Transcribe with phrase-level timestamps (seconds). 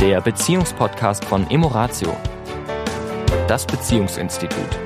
[0.00, 2.16] der Beziehungspodcast von Emoratio,
[3.46, 4.78] das Beziehungsinstitut.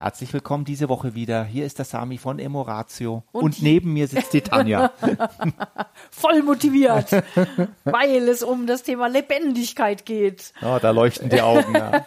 [0.00, 1.44] Herzlich willkommen diese Woche wieder.
[1.44, 4.90] Hier ist der Sami von Emoratio und, und neben mir sitzt die Tanja.
[6.10, 7.10] Voll motiviert,
[7.84, 10.54] weil es um das Thema Lebendigkeit geht.
[10.62, 11.74] Oh, da leuchten die Augen.
[11.74, 12.06] Ja.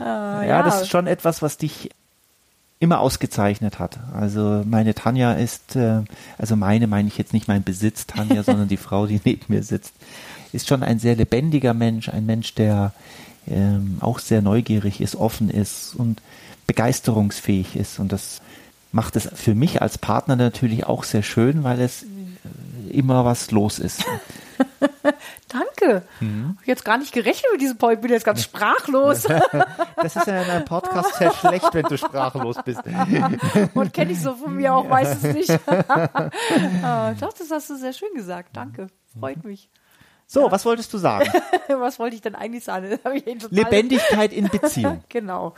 [0.00, 1.90] ja, ja, das ist schon etwas, was dich
[2.80, 3.98] immer ausgezeichnet hat.
[4.14, 6.02] Also meine Tanja ist, äh,
[6.36, 9.62] also meine meine ich jetzt nicht mein Besitz Tanja, sondern die Frau, die neben mir
[9.62, 9.94] sitzt,
[10.52, 12.92] ist schon ein sehr lebendiger Mensch, ein Mensch, der
[13.46, 16.22] ähm, auch sehr neugierig ist, offen ist und
[16.66, 17.98] begeisterungsfähig ist.
[17.98, 18.40] Und das
[18.92, 22.04] macht es für mich als Partner natürlich auch sehr schön, weil es
[22.90, 24.04] immer was los ist.
[25.48, 25.67] Danke.
[26.20, 26.58] Mhm.
[26.64, 29.22] Jetzt gar nicht gerechnet mit diesem Point, bin jetzt ganz sprachlos.
[29.96, 32.80] das ist ja in einem Podcast sehr schlecht, wenn du sprachlos bist.
[33.74, 35.50] Und kenne ich so von mir auch meistens nicht.
[36.82, 38.50] ah, doch, das hast du sehr schön gesagt.
[38.56, 38.88] Danke.
[39.18, 39.68] Freut mich.
[40.30, 40.52] So, ja.
[40.52, 41.30] was wolltest du sagen?
[41.68, 42.98] was wollte ich denn eigentlich sagen?
[43.50, 45.02] Lebendigkeit in Beziehung.
[45.08, 45.54] genau,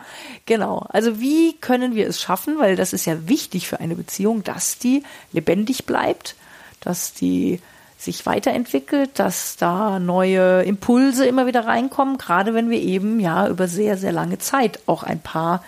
[0.46, 0.86] genau.
[0.88, 4.78] Also wie können wir es schaffen, weil das ist ja wichtig für eine Beziehung, dass
[4.78, 5.02] die
[5.32, 6.36] lebendig bleibt,
[6.80, 7.60] dass die
[8.00, 13.68] sich weiterentwickelt, dass da neue Impulse immer wieder reinkommen, gerade wenn wir eben ja über
[13.68, 15.62] sehr, sehr lange Zeit auch ein Paar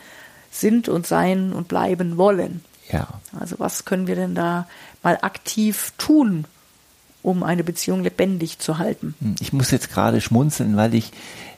[0.51, 2.65] sind und sein und bleiben wollen.
[2.91, 3.07] Ja.
[3.39, 4.67] Also was können wir denn da
[5.03, 6.47] mal aktiv tun,
[7.23, 9.15] um eine Beziehung lebendig zu halten?
[9.21, 11.13] Hm, ich muss jetzt gerade schmunzeln, weil ich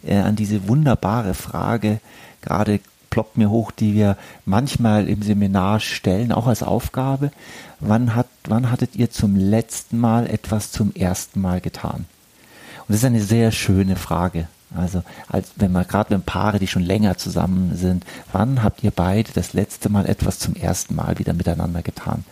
[0.05, 2.01] äh, an diese wunderbare Frage
[2.43, 2.81] gerade
[3.15, 7.31] ploppt mir hoch, die wir manchmal im Seminar stellen, auch als Aufgabe.
[7.79, 12.07] Wann, hat, wann hattet ihr zum letzten Mal etwas zum ersten Mal getan?
[12.81, 14.49] Und das ist eine sehr schöne Frage.
[14.77, 18.91] Also, als wenn man gerade wenn Paare, die schon länger zusammen sind, wann habt ihr
[18.91, 22.25] beide das letzte Mal etwas zum ersten Mal wieder miteinander getan?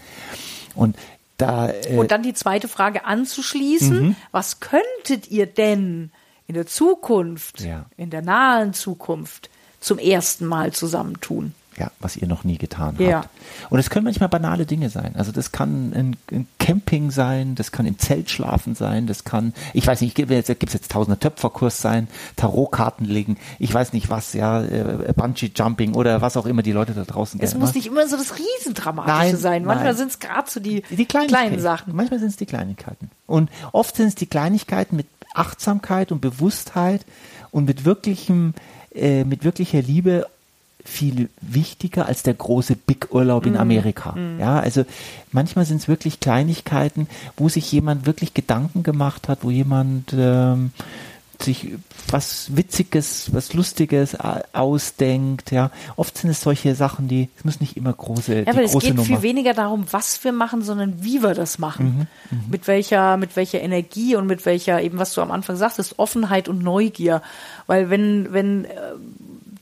[0.74, 0.96] Und
[1.36, 4.16] da, äh, und dann die zweite Frage anzuschließen: mhm.
[4.32, 6.10] Was könntet ihr denn
[6.48, 7.86] in der Zukunft, ja.
[7.96, 9.48] in der nahen Zukunft
[9.82, 11.54] zum ersten Mal zusammentun.
[11.78, 13.20] Ja, was ihr noch nie getan ja.
[13.20, 13.30] habt.
[13.70, 15.14] Und es können manchmal banale Dinge sein.
[15.16, 19.54] Also das kann ein, ein, Camping sein, das kann im Zelt schlafen sein, das kann,
[19.72, 24.10] ich weiß nicht, gibt es jetzt, jetzt tausende Töpferkurs sein, Tarotkarten legen, ich weiß nicht
[24.10, 27.74] was, ja, äh, Bungee Jumping oder was auch immer die Leute da draußen Es muss
[27.74, 29.64] nicht immer so das Riesendramatische nein, sein.
[29.64, 31.96] Manchmal sind es gerade so die, die kleinen Sachen.
[31.96, 33.10] Manchmal sind es die Kleinigkeiten.
[33.26, 37.06] Und oft sind es die Kleinigkeiten mit Achtsamkeit und Bewusstheit
[37.50, 38.52] und mit wirklichem
[38.94, 40.26] äh, mit wirklicher Liebe
[40.84, 43.60] viel wichtiger als der große Big Urlaub in mhm.
[43.60, 44.12] Amerika.
[44.12, 44.40] Mm.
[44.40, 44.84] Ja, also
[45.30, 50.72] manchmal sind es wirklich Kleinigkeiten, wo sich jemand wirklich Gedanken gemacht hat, wo jemand ähm,
[51.42, 51.68] sich
[52.08, 54.16] was Witziges, was Lustiges
[54.52, 55.50] ausdenkt.
[55.50, 58.40] Ja, oft sind es solche Sachen, die es muss nicht immer große.
[58.40, 59.04] Ja, aber es geht Nummer.
[59.06, 62.08] viel weniger darum, was wir machen, sondern wie wir das machen.
[62.30, 65.56] Mhm, mhm, mit welcher, mit welcher Energie und mit welcher eben, was du am Anfang
[65.56, 67.22] sagtest, Offenheit und Neugier.
[67.66, 68.68] Weil wenn wenn äh,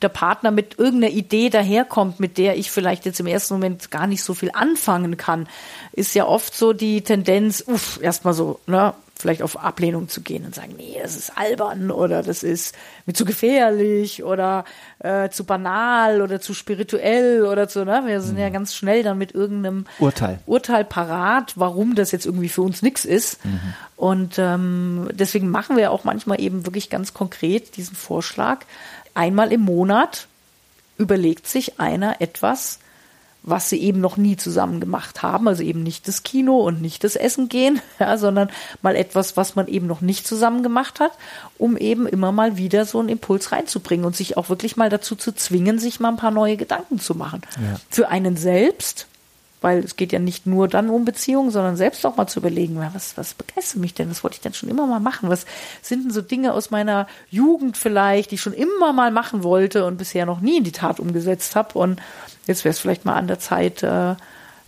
[0.01, 4.07] der Partner mit irgendeiner Idee daherkommt, mit der ich vielleicht jetzt im ersten Moment gar
[4.07, 5.47] nicht so viel anfangen kann,
[5.93, 10.45] ist ja oft so die Tendenz, uff, erstmal so, ne, vielleicht auf Ablehnung zu gehen
[10.45, 14.65] und sagen, nee, das ist albern oder das ist mir zu gefährlich oder
[14.99, 18.03] äh, zu banal oder zu spirituell oder zu, ne?
[18.05, 18.41] Wir sind mhm.
[18.41, 22.81] ja ganz schnell dann mit irgendeinem Urteil, Urteil parat, warum das jetzt irgendwie für uns
[22.81, 23.43] nichts ist.
[23.45, 23.59] Mhm.
[23.95, 28.65] Und ähm, deswegen machen wir auch manchmal eben wirklich ganz konkret diesen Vorschlag.
[29.13, 30.27] Einmal im Monat
[30.97, 32.79] überlegt sich einer etwas,
[33.43, 37.03] was sie eben noch nie zusammen gemacht haben, also eben nicht das Kino und nicht
[37.03, 38.49] das Essen gehen, ja, sondern
[38.81, 41.11] mal etwas, was man eben noch nicht zusammen gemacht hat,
[41.57, 45.15] um eben immer mal wieder so einen Impuls reinzubringen und sich auch wirklich mal dazu
[45.15, 47.41] zu zwingen, sich mal ein paar neue Gedanken zu machen.
[47.57, 47.79] Ja.
[47.89, 49.07] Für einen selbst,
[49.61, 52.77] weil es geht ja nicht nur dann um Beziehungen, sondern selbst auch mal zu überlegen,
[52.93, 54.09] was, was begeistert mich denn?
[54.09, 55.29] Was wollte ich denn schon immer mal machen?
[55.29, 55.45] Was
[55.83, 59.85] sind denn so Dinge aus meiner Jugend vielleicht, die ich schon immer mal machen wollte
[59.85, 61.77] und bisher noch nie in die Tat umgesetzt habe?
[61.77, 62.01] Und
[62.47, 64.15] jetzt wäre es vielleicht mal an der Zeit, äh,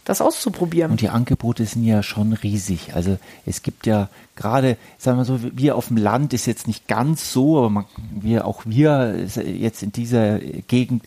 [0.05, 0.91] das auszuprobieren.
[0.91, 2.93] Und die Angebote sind ja schon riesig.
[2.93, 6.87] Also es gibt ja gerade, sagen wir so, wir auf dem Land ist jetzt nicht
[6.87, 11.03] ganz so, aber man, wir auch wir jetzt in dieser Gegend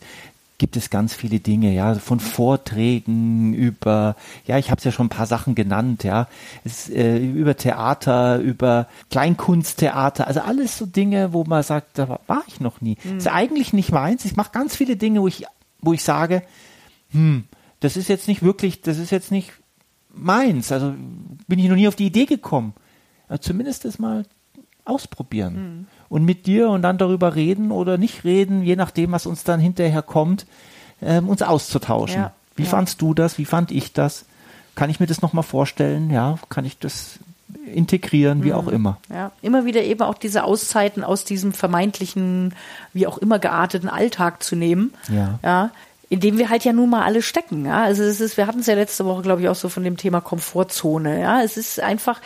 [0.57, 4.15] gibt es ganz viele Dinge, ja, von Vorträgen über,
[4.45, 6.27] ja, ich habe es ja schon ein paar Sachen genannt, ja,
[6.63, 12.43] es, äh, über Theater, über Kleinkunsttheater, also alles so Dinge, wo man sagt, da war
[12.47, 12.97] ich noch nie.
[13.03, 13.17] Mhm.
[13.17, 14.25] ist eigentlich nicht meins.
[14.25, 15.45] Ich mache ganz viele Dinge, wo ich,
[15.81, 16.41] wo ich sage,
[17.11, 17.43] hm,
[17.79, 19.51] das ist jetzt nicht wirklich, das ist jetzt nicht
[20.09, 20.71] meins.
[20.71, 20.95] Also
[21.47, 22.73] bin ich noch nie auf die Idee gekommen.
[23.27, 24.25] Also zumindest das mal
[24.85, 25.53] ausprobieren.
[25.53, 29.43] Mhm und mit dir und dann darüber reden oder nicht reden, je nachdem, was uns
[29.43, 30.45] dann hinterher kommt,
[31.01, 32.21] ähm, uns auszutauschen.
[32.21, 32.69] Ja, Wie ja.
[32.69, 33.37] fandst du das?
[33.37, 34.25] Wie fand ich das?
[34.77, 36.09] kann ich mir das nochmal vorstellen?
[36.09, 37.19] Ja, kann ich das
[37.65, 38.97] integrieren, wie auch immer.
[39.09, 42.53] Ja, immer wieder eben auch diese Auszeiten aus diesem vermeintlichen,
[42.93, 44.93] wie auch immer gearteten Alltag zu nehmen.
[45.09, 45.39] Ja.
[45.43, 45.71] Ja.
[46.09, 47.65] In dem wir halt ja nun mal alle stecken.
[47.65, 47.83] Ja.
[47.83, 49.97] Also es ist, wir hatten es ja letzte Woche, glaube ich, auch so von dem
[49.97, 51.19] Thema Komfortzone.
[51.19, 51.41] Ja.
[51.41, 52.21] Es ist einfach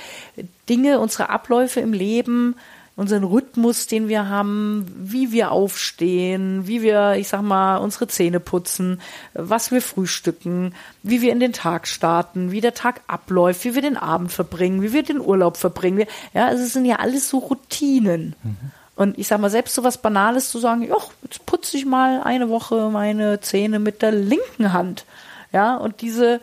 [0.69, 2.55] Dinge, unsere Abläufe im Leben,
[3.01, 8.39] unseren Rhythmus, den wir haben, wie wir aufstehen, wie wir, ich sag mal, unsere Zähne
[8.39, 9.01] putzen,
[9.33, 13.81] was wir frühstücken, wie wir in den Tag starten, wie der Tag abläuft, wie wir
[13.81, 16.05] den Abend verbringen, wie wir den Urlaub verbringen.
[16.33, 18.35] Ja, also es sind ja alles so Routinen.
[18.43, 18.57] Mhm.
[18.95, 22.21] Und ich sag mal, selbst so was Banales zu sagen, ja, jetzt putze ich mal
[22.21, 25.05] eine Woche meine Zähne mit der linken Hand.
[25.51, 26.39] Ja, und diese,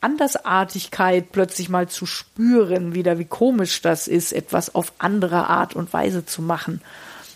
[0.00, 5.92] Andersartigkeit plötzlich mal zu spüren, wieder wie komisch das ist, etwas auf andere Art und
[5.92, 6.80] Weise zu machen.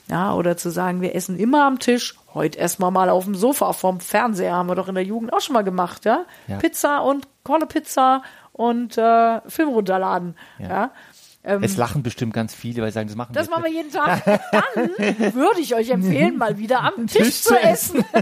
[0.09, 3.73] Ja, oder zu sagen, wir essen immer am Tisch, heute wir mal auf dem Sofa
[3.73, 6.25] vorm Fernseher, haben wir doch in der Jugend auch schon mal gemacht, ja?
[6.49, 6.59] ja.
[6.59, 8.23] Pizza und Kolle Pizza
[8.53, 10.37] und äh, Film runterladen.
[10.59, 10.69] Ja.
[10.69, 10.91] ja?
[11.45, 13.57] Ähm, es lachen bestimmt ganz viele, weil sie sagen, das machen das wir.
[13.57, 14.25] Das machen wir jeden Tag.
[14.53, 18.05] Dann würde ich euch empfehlen, mal wieder am Tisch, Tisch zu essen.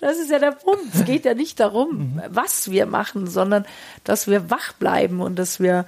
[0.00, 0.94] das ist ja der Punkt.
[0.94, 2.22] Es geht ja nicht darum, mhm.
[2.28, 3.64] was wir machen, sondern
[4.04, 5.86] dass wir wach bleiben und dass wir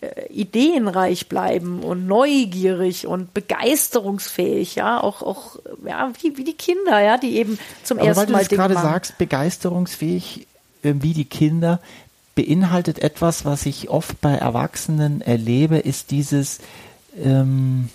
[0.00, 7.00] äh, ideenreich bleiben und neugierig und begeisterungsfähig, ja, auch, auch ja, wie, wie die Kinder,
[7.00, 10.46] ja, die eben zum Aber ersten Mal Dinge gerade sagst, begeisterungsfähig
[10.82, 11.80] äh, wie die Kinder,
[12.36, 16.60] beinhaltet etwas, was ich oft bei Erwachsenen erlebe, ist dieses,
[17.20, 17.88] ähm,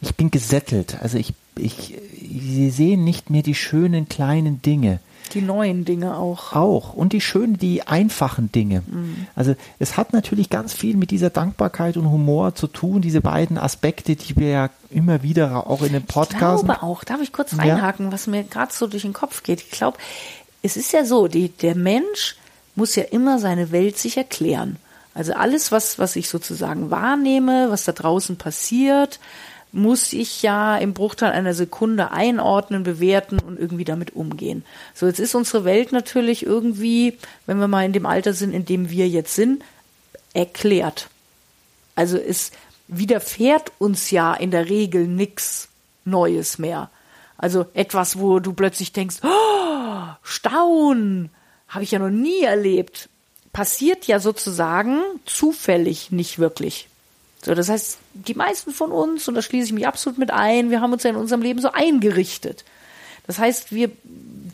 [0.00, 0.98] ich bin gesättelt.
[1.02, 5.00] Also ich, ich, sie sehen nicht mehr die schönen kleinen Dinge.
[5.34, 6.54] Die neuen Dinge auch.
[6.54, 6.94] Auch.
[6.94, 8.82] Und die schönen, die einfachen Dinge.
[8.86, 9.26] Mhm.
[9.36, 13.56] Also es hat natürlich ganz viel mit dieser Dankbarkeit und Humor zu tun, diese beiden
[13.56, 16.62] Aspekte, die wir ja immer wieder auch in den Podcasts.
[16.62, 18.12] Ich glaube auch, darf ich kurz reinhaken, ja?
[18.12, 19.60] was mir gerade so durch den Kopf geht.
[19.60, 19.98] Ich glaube,
[20.62, 22.36] es ist ja so, die, der Mensch
[22.74, 24.76] muss ja immer seine Welt sich erklären.
[25.14, 29.20] Also alles, was, was ich sozusagen wahrnehme, was da draußen passiert,
[29.72, 34.64] muss ich ja im Bruchteil einer Sekunde einordnen, bewerten und irgendwie damit umgehen.
[34.94, 38.64] So, jetzt ist unsere Welt natürlich irgendwie, wenn wir mal in dem Alter sind, in
[38.64, 39.62] dem wir jetzt sind,
[40.34, 41.08] erklärt.
[41.94, 42.50] Also es
[42.88, 45.68] widerfährt uns ja in der Regel nichts
[46.04, 46.90] Neues mehr.
[47.38, 51.30] Also etwas, wo du plötzlich denkst, oh, Staun,
[51.68, 53.08] habe ich ja noch nie erlebt,
[53.52, 56.89] passiert ja sozusagen zufällig nicht wirklich.
[57.44, 60.70] So, das heißt, die meisten von uns, und da schließe ich mich absolut mit ein,
[60.70, 62.64] wir haben uns ja in unserem Leben so eingerichtet.
[63.26, 63.90] Das heißt, wir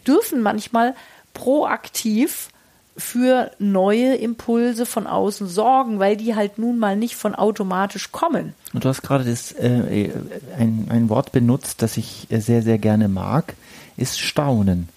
[0.06, 0.94] dürfen manchmal
[1.34, 2.48] proaktiv
[2.96, 8.54] für neue Impulse von außen sorgen, weil die halt nun mal nicht von automatisch kommen.
[8.72, 10.10] Und du hast gerade das, äh,
[10.56, 13.54] ein, ein Wort benutzt, das ich sehr, sehr gerne mag,
[13.96, 14.88] ist Staunen.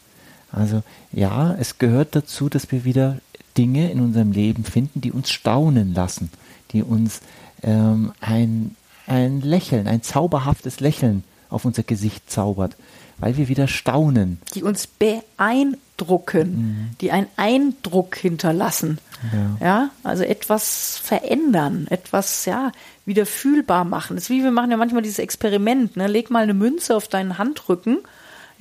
[0.52, 0.82] Also
[1.12, 3.18] ja, es gehört dazu, dass wir wieder
[3.58, 6.32] Dinge in unserem Leben finden, die uns staunen lassen,
[6.72, 7.22] die uns
[7.64, 8.76] ähm, ein,
[9.08, 12.76] ein Lächeln, ein zauberhaftes Lächeln auf unser Gesicht zaubert,
[13.18, 14.40] weil wir wieder staunen.
[14.54, 16.90] Die uns beeindrucken, mhm.
[17.02, 19.00] die einen Eindruck hinterlassen.
[19.34, 19.66] Ja.
[19.66, 19.90] ja.
[20.04, 22.72] also etwas verändern, etwas, ja,
[23.06, 24.16] wieder fühlbar machen.
[24.16, 26.08] Das ist wie wir machen ja manchmal dieses Experiment, ne?
[26.08, 27.98] Leg mal eine Münze auf deinen Handrücken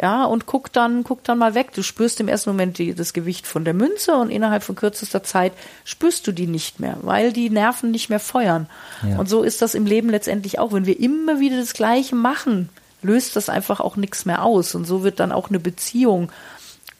[0.00, 1.72] ja, und guck dann, guck dann mal weg.
[1.74, 5.24] Du spürst im ersten Moment die, das Gewicht von der Münze und innerhalb von kürzester
[5.24, 5.52] Zeit
[5.84, 8.68] spürst du die nicht mehr, weil die Nerven nicht mehr feuern.
[9.02, 9.18] Ja.
[9.18, 10.73] Und so ist das im Leben letztendlich auch.
[10.73, 12.68] Wenn wir immer wieder das Gleiche machen,
[13.02, 14.76] löst das einfach auch nichts mehr aus.
[14.76, 16.30] Und so wird dann auch eine Beziehung,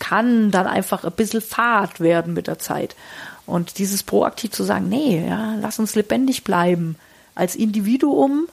[0.01, 2.97] kann dann einfach ein bisschen fad werden mit der Zeit.
[3.47, 6.97] Und dieses proaktiv zu sagen, nee, ja, lass uns lebendig bleiben
[7.37, 8.49] als Individuum,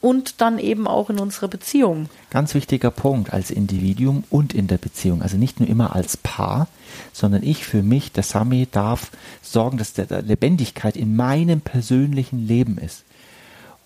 [0.00, 2.08] und dann eben auch in unserer Beziehung.
[2.30, 5.22] Ganz wichtiger Punkt als Individuum und in der Beziehung.
[5.22, 6.68] Also nicht nur immer als Paar,
[7.12, 9.10] sondern ich für mich, der Sami, darf
[9.42, 13.04] sorgen, dass der Lebendigkeit in meinem persönlichen Leben ist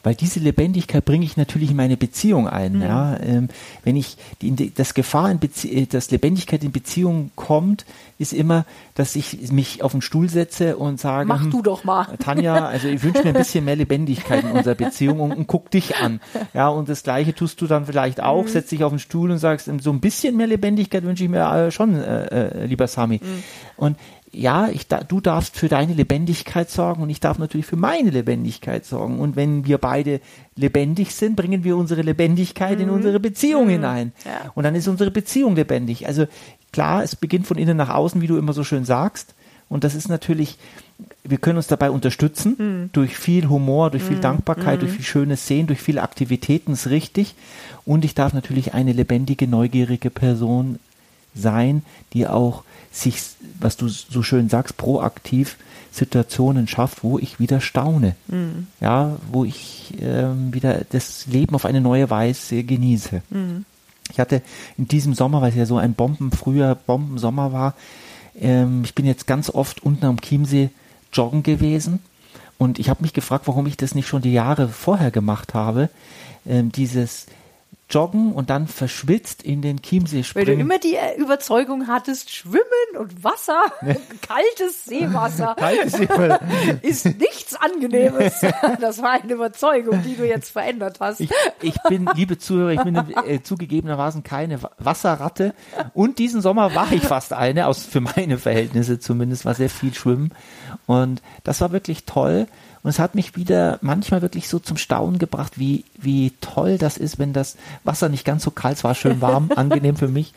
[0.03, 2.75] weil diese Lebendigkeit bringe ich natürlich in meine Beziehung ein.
[2.75, 2.83] Mhm.
[2.83, 3.49] Ja, ähm,
[3.85, 7.85] wenn ich die, das Gefahr, in Bezie äh, dass Lebendigkeit in Beziehung kommt,
[8.23, 8.65] ist immer,
[8.95, 12.67] dass ich mich auf den Stuhl setze und sage, mach hm, du doch mal, Tanja,
[12.67, 15.97] also ich wünsche mir ein bisschen mehr Lebendigkeit in unserer Beziehung und, und, guck dich
[15.97, 16.21] an.
[16.55, 18.49] Ja, und das Gleiche tust du dann vielleicht auch, mhm.
[18.49, 21.45] setzt dich auf den Stuhl und sagst, so ein bisschen mehr Lebendigkeit wünsche ich mir
[21.45, 23.21] äh, schon, äh, äh, lieber Sami.
[23.23, 23.43] Mhm.
[23.77, 23.97] Und
[24.35, 28.87] ja, ich, du darfst für deine Lebendigkeit sorgen und ich darf natürlich für meine Lebendigkeit
[28.87, 29.21] sorgen.
[29.21, 30.21] Und wenn wir beide
[30.57, 32.85] lebendig sind, bringen wir unsere Lebendigkeit mhm.
[32.85, 33.71] in unsere Beziehung mhm.
[33.71, 34.13] hinein.
[34.25, 34.51] Ja.
[34.55, 36.07] Und dann ist unsere Beziehung lebendig.
[36.07, 36.27] Also
[36.73, 39.35] klar, es beginnt von innen nach außen, wie du immer so schön sagst.
[39.69, 40.59] Und das ist natürlich,
[41.25, 42.91] wir können uns dabei unterstützen, mhm.
[42.93, 44.23] durch viel Humor, durch viel mhm.
[44.23, 44.97] Dankbarkeit, durch mhm.
[44.97, 47.35] viel schönes Sehen, durch viele Aktivitäten, ist richtig.
[47.87, 50.79] Und ich darf natürlich eine lebendige, neugierige Person
[51.35, 53.23] sein, die auch sich,
[53.59, 55.57] was du so schön sagst, proaktiv
[55.91, 58.15] Situationen schafft, wo ich wieder staune.
[58.29, 58.67] Mhm.
[58.81, 63.23] Ja, wo ich ähm, wieder das Leben auf eine neue Weise genieße.
[64.11, 64.43] Ich hatte
[64.77, 67.75] in diesem Sommer, weil es ja so ein Bombenfrüher Bombensommer war,
[68.39, 70.71] ähm, ich bin jetzt ganz oft unten am Chiemsee
[71.13, 72.01] joggen gewesen
[72.59, 75.89] und ich habe mich gefragt, warum ich das nicht schon die Jahre vorher gemacht habe.
[76.47, 77.27] Ähm, dieses
[77.93, 80.47] joggen und dann verschwitzt in den Chiemsee springen.
[80.47, 82.63] Weil du immer die äh, Überzeugung hattest, Schwimmen
[82.99, 83.63] und Wasser,
[84.23, 86.41] kaltes Seewasser, kaltes Seewasser.
[86.83, 88.41] ist nichts Angenehmes.
[88.81, 91.21] Das war eine Überzeugung, die du jetzt verändert hast.
[91.21, 91.31] Ich,
[91.61, 92.97] ich bin, liebe Zuhörer, ich bin
[93.27, 95.55] äh, zugegebenermaßen keine Wasserratte
[95.95, 99.95] und diesen Sommer war ich fast eine, aus für meine Verhältnisse zumindest, war sehr viel
[99.95, 100.33] schwimmen
[100.87, 102.47] und das war wirklich toll.
[102.83, 106.97] Und es hat mich wieder manchmal wirklich so zum Staunen gebracht, wie, wie toll das
[106.97, 110.35] ist, wenn das Wasser nicht ganz so kalt, es war schön warm, angenehm für mich,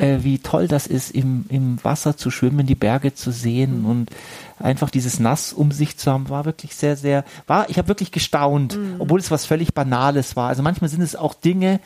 [0.00, 3.86] äh, wie toll das ist, im, im Wasser zu schwimmen, die Berge zu sehen mhm.
[3.86, 4.10] und
[4.58, 8.10] einfach dieses Nass um sich zu haben, war wirklich sehr, sehr, war, ich habe wirklich
[8.10, 8.96] gestaunt, mhm.
[8.98, 10.48] obwohl es was völlig Banales war.
[10.48, 11.78] Also manchmal sind es auch Dinge,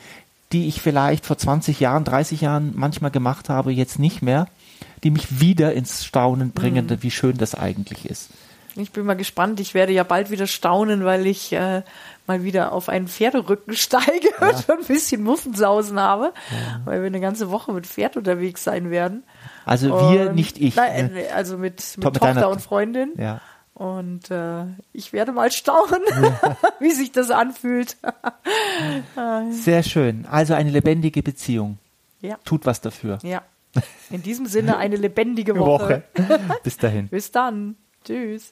[0.51, 4.47] die ich vielleicht vor 20 Jahren, 30 Jahren manchmal gemacht habe, jetzt nicht mehr,
[5.03, 7.03] die mich wieder ins Staunen bringen, mhm.
[7.03, 8.29] wie schön das eigentlich ist.
[8.79, 9.59] Ich bin mal gespannt.
[9.59, 11.83] Ich werde ja bald wieder staunen, weil ich äh,
[12.27, 14.49] mal wieder auf einen Pferderücken steige ja.
[14.49, 16.81] und ein bisschen Muffensausen habe, ja.
[16.85, 19.23] weil wir eine ganze Woche mit Pferd unterwegs sein werden.
[19.65, 20.75] Also wir, und, nicht ich.
[20.75, 21.33] Nein, ne?
[21.33, 23.13] also mit, mit Tochter deiner, und Freundin.
[23.17, 23.41] Ja.
[23.73, 26.01] Und äh, ich werde mal staunen,
[26.79, 27.97] wie sich das anfühlt.
[29.51, 30.25] Sehr schön.
[30.29, 31.77] Also eine lebendige Beziehung.
[32.21, 32.37] Ja.
[32.43, 33.19] Tut was dafür.
[33.23, 33.41] Ja.
[34.09, 36.03] In diesem Sinne eine lebendige Woche.
[36.15, 36.29] Woche.
[36.63, 37.07] Bis dahin.
[37.07, 37.75] Bis dann.
[38.03, 38.51] Tschüss.